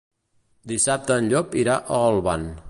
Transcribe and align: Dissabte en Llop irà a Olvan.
Dissabte 0.71 1.19
en 1.23 1.29
Llop 1.35 1.55
irà 1.65 1.77
a 1.79 2.01
Olvan. 2.09 2.53